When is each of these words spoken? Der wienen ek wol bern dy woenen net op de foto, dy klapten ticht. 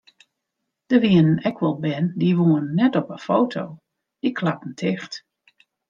Der 0.91 1.01
wienen 1.05 1.35
ek 1.49 1.61
wol 1.61 1.75
bern 1.83 2.07
dy 2.19 2.29
woenen 2.37 2.73
net 2.79 2.97
op 3.01 3.07
de 3.13 3.19
foto, 3.27 3.63
dy 4.21 4.29
klapten 4.39 4.73
ticht. 4.81 5.11